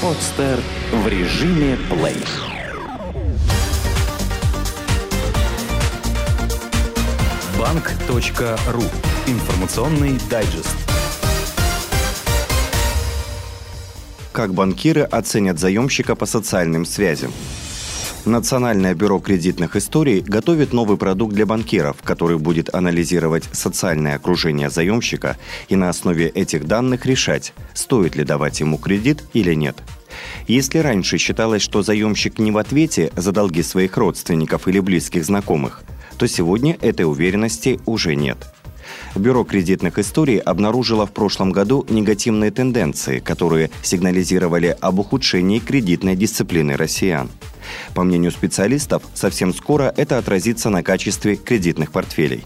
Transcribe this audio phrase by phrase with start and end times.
[0.00, 0.60] Подстер
[0.92, 2.22] в режиме плей.
[7.58, 8.84] Банк.ру.
[9.26, 10.76] Информационный дайджест.
[14.30, 17.32] Как банкиры оценят заемщика по социальным связям?
[18.24, 25.36] Национальное бюро кредитных историй готовит новый продукт для банкиров, который будет анализировать социальное окружение заемщика
[25.68, 29.76] и на основе этих данных решать, стоит ли давать ему кредит или нет.
[30.46, 35.82] Если раньше считалось, что заемщик не в ответе за долги своих родственников или близких знакомых,
[36.18, 38.38] то сегодня этой уверенности уже нет.
[39.14, 46.76] Бюро кредитных историй обнаружило в прошлом году негативные тенденции, которые сигнализировали об ухудшении кредитной дисциплины
[46.76, 47.28] россиян.
[47.94, 52.44] По мнению специалистов, совсем скоро это отразится на качестве кредитных портфелей.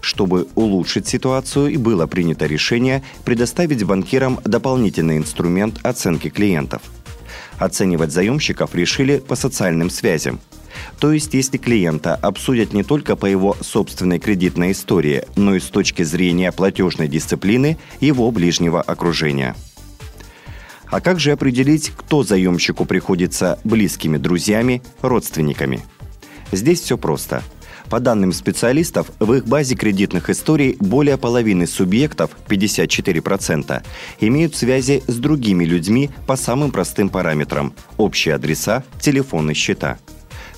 [0.00, 6.82] Чтобы улучшить ситуацию, и было принято решение предоставить банкирам дополнительный инструмент оценки клиентов.
[7.58, 10.40] Оценивать заемщиков решили по социальным связям.
[10.98, 15.64] То есть, если клиента обсудят не только по его собственной кредитной истории, но и с
[15.64, 19.54] точки зрения платежной дисциплины его ближнего окружения–
[20.90, 25.80] а как же определить, кто заемщику приходится близкими друзьями, родственниками?
[26.52, 27.42] Здесь все просто.
[27.88, 33.82] По данным специалистов, в их базе кредитных историй более половины субъектов, 54%,
[34.20, 39.98] имеют связи с другими людьми по самым простым параметрам– общие адреса, телефонные счета–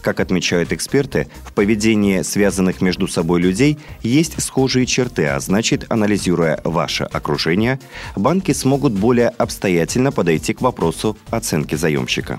[0.03, 6.61] как отмечают эксперты, в поведении связанных между собой людей есть схожие черты, а значит, анализируя
[6.65, 7.81] ваше окружение,
[8.17, 12.39] банки смогут более обстоятельно подойти к вопросу оценки заемщика.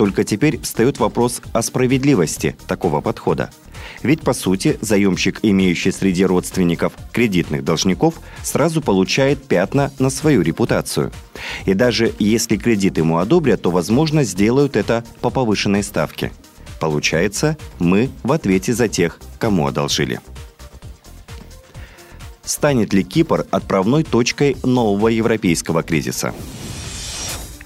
[0.00, 3.50] Только теперь встает вопрос о справедливости такого подхода.
[4.02, 11.12] Ведь, по сути, заемщик, имеющий среди родственников кредитных должников, сразу получает пятна на свою репутацию.
[11.66, 16.32] И даже если кредит ему одобрят, то, возможно, сделают это по повышенной ставке.
[16.80, 20.20] Получается, мы в ответе за тех, кому одолжили.
[22.42, 26.32] Станет ли Кипр отправной точкой нового европейского кризиса?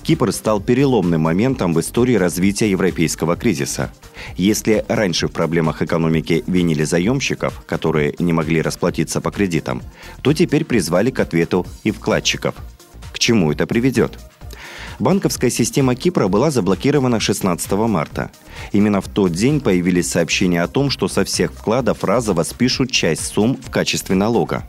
[0.05, 3.91] Кипр стал переломным моментом в истории развития европейского кризиса.
[4.37, 9.83] Если раньше в проблемах экономики винили заемщиков, которые не могли расплатиться по кредитам,
[10.21, 12.55] то теперь призвали к ответу и вкладчиков.
[13.13, 14.19] К чему это приведет?
[14.99, 18.31] Банковская система Кипра была заблокирована 16 марта.
[18.73, 23.25] Именно в тот день появились сообщения о том, что со всех вкладов разово спишут часть
[23.27, 24.69] сумм в качестве налога.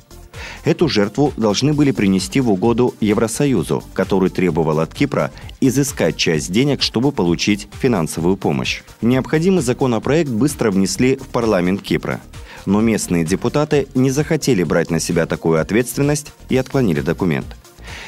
[0.65, 5.31] Эту жертву должны были принести в угоду Евросоюзу, который требовал от Кипра
[5.61, 8.81] изыскать часть денег, чтобы получить финансовую помощь.
[9.01, 12.19] Необходимый законопроект быстро внесли в парламент Кипра.
[12.65, 17.45] Но местные депутаты не захотели брать на себя такую ответственность и отклонили документ.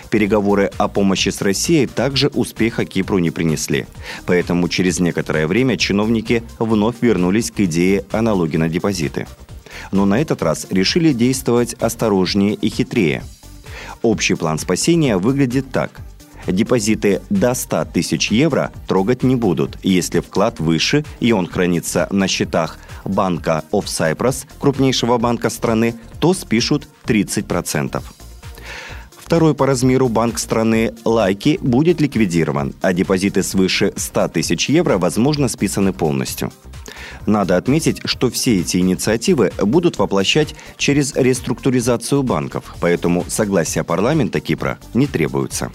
[0.10, 3.86] Переговоры о помощи с Россией также успеха Кипру не принесли.
[4.26, 9.28] Поэтому через некоторое время чиновники вновь вернулись к идее о налоге на депозиты
[9.92, 13.24] но на этот раз решили действовать осторожнее и хитрее.
[14.02, 15.92] Общий план спасения выглядит так.
[16.48, 22.28] Депозиты до 100 тысяч евро трогать не будут, если вклад выше и он хранится на
[22.28, 28.02] счетах Банка of Cyprus, крупнейшего банка страны, то спишут 30%.
[29.18, 35.50] Второй по размеру банк страны Лайки будет ликвидирован, а депозиты свыше 100 тысяч евро, возможно,
[35.50, 36.52] списаны полностью.
[37.26, 44.78] Надо отметить, что все эти инициативы будут воплощать через реструктуризацию банков, поэтому согласия парламента Кипра
[44.94, 45.72] не требуется.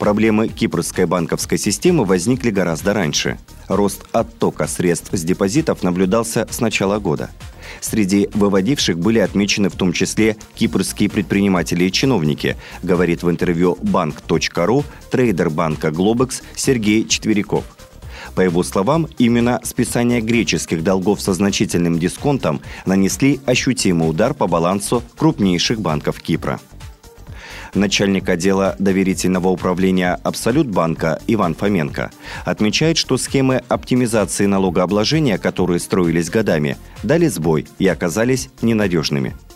[0.00, 3.38] Проблемы кипрской банковской системы возникли гораздо раньше.
[3.68, 7.28] Рост оттока средств с депозитов наблюдался с начала года.
[7.82, 14.84] Среди выводивших были отмечены в том числе кипрские предприниматели и чиновники, говорит в интервью банк.ру
[15.10, 17.64] трейдер банка Globex Сергей Четверяков–
[18.34, 25.02] по его словам, именно списание греческих долгов со значительным дисконтом нанесли ощутимый удар по балансу
[25.16, 26.60] крупнейших банков Кипра.
[27.74, 32.10] Начальник отдела доверительного управления «Абсолют банка» Иван Фоменко
[32.44, 39.36] отмечает, что схемы оптимизации налогообложения, которые строились годами, дали сбой и оказались ненадежными–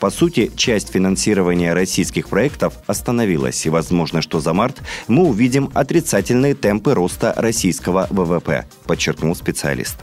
[0.00, 6.54] по сути, часть финансирования российских проектов остановилась, и возможно, что за март мы увидим отрицательные
[6.54, 9.96] темпы роста российского ВВП, подчеркнул специалист.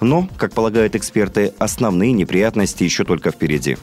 [0.00, 3.76] Но, как полагают эксперты, основные неприятности еще только впереди.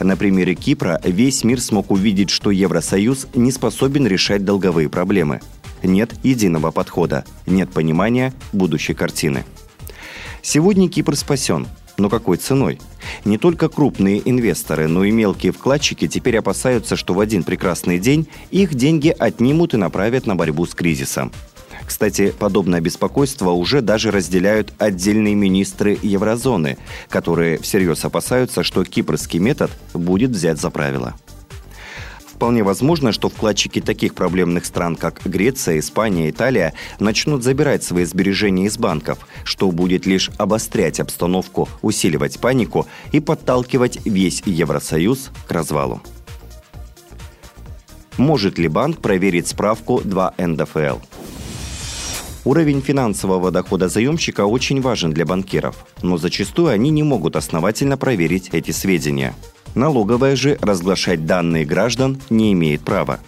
[0.00, 5.40] На примере Кипра весь мир смог увидеть, что Евросоюз не способен решать долговые проблемы.
[5.82, 9.44] Нет единого подхода, нет понимания будущей картины.
[10.40, 11.66] Сегодня Кипр спасен,
[11.98, 12.80] Но какой ценой?
[13.24, 18.28] Не только крупные инвесторы, но и мелкие вкладчики теперь опасаются, что в один прекрасный день
[18.52, 21.32] их деньги отнимут и направят на борьбу с кризисом.
[21.84, 26.78] Кстати, подобное беспокойство уже даже разделяют отдельные министры еврозоны,
[27.08, 31.14] которые всерьез опасаются, что кипрский метод будет взять за правило.
[32.38, 38.66] Вполне возможно, что вкладчики таких проблемных стран, как Греция, Испания, Италия, начнут забирать свои сбережения
[38.66, 46.00] из банков, что будет лишь обострять обстановку, усиливать панику и подталкивать весь Евросоюз к развалу.
[48.18, 50.98] Может ли банк проверить справку 2 НДФЛ?
[52.44, 58.50] Уровень финансового дохода заемщика очень важен для банкиров, но зачастую они не могут основательно проверить
[58.52, 59.34] эти сведения–
[59.74, 63.20] Налоговая же разглашать данные граждан не имеет права.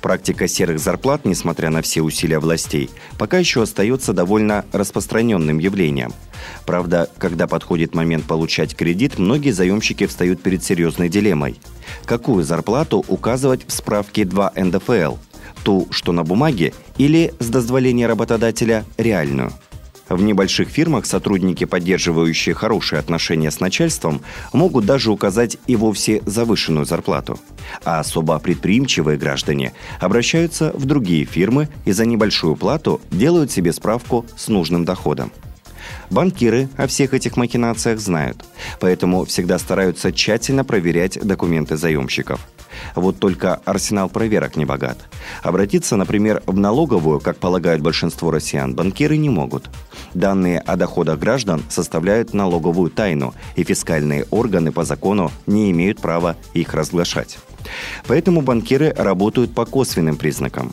[0.00, 6.12] Практика серых зарплат, несмотря на все усилия властей, пока еще остается довольно распространенным явлением.
[6.66, 11.58] Правда, когда подходит момент получать кредит, многие заемщики встают перед серьезной дилеммой.
[12.04, 15.16] Какую зарплату указывать в справке 2 НДФЛ?
[15.62, 19.52] Ту, что на бумаге, или, с дозволения работодателя, реальную–
[20.08, 24.22] в небольших фирмах сотрудники, поддерживающие хорошие отношения с начальством,
[24.52, 27.38] могут даже указать и вовсе завышенную зарплату.
[27.84, 34.26] А особо предприимчивые граждане обращаются в другие фирмы и за небольшую плату делают себе справку
[34.36, 35.32] с нужным доходом.
[36.10, 38.44] Банкиры о всех этих махинациях знают,
[38.80, 42.40] поэтому всегда стараются тщательно проверять документы заемщиков–
[42.94, 44.98] вот только арсенал проверок не богат.
[45.42, 49.70] Обратиться, например, в налоговую, как полагают большинство россиян, банкиры не могут.
[50.14, 56.36] Данные о доходах граждан составляют налоговую тайну, и фискальные органы по закону не имеют права
[56.52, 57.38] их разглашать.
[58.06, 60.72] Поэтому банкиры работают по косвенным признакам.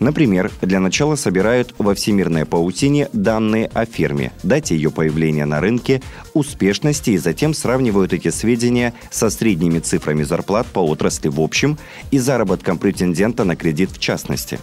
[0.00, 6.02] Например, для начала собирают во всемирной паутине данные о фирме, дате ее появления на рынке,
[6.34, 11.78] успешности и затем сравнивают эти сведения со средними цифрами зарплат по отрасли в общем
[12.12, 14.60] и заработком претендента на кредит в частности.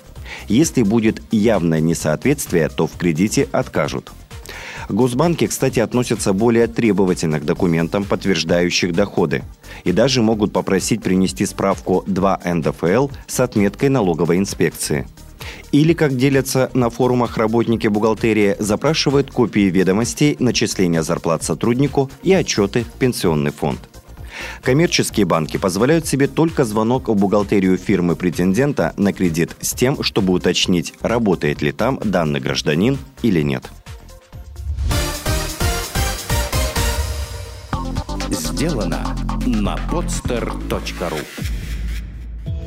[0.48, 4.12] Если будет явное несоответствие, то в кредите откажут.
[4.88, 9.44] Госбанки, кстати, относятся более требовательно к документам, подтверждающих доходы,
[9.84, 15.08] и даже могут попросить принести справку 2 НДФЛ с отметкой налоговой инспекции–
[15.76, 22.84] или, как делятся на форумах работники бухгалтерии, запрашивают копии ведомостей, начисления зарплат сотруднику и отчеты
[22.84, 23.90] в пенсионный фонд.
[24.62, 30.34] Коммерческие банки позволяют себе только звонок в бухгалтерию фирмы претендента на кредит с тем, чтобы
[30.34, 33.70] уточнить, работает ли там данный гражданин или нет.
[38.30, 41.55] Сделано на podster.ru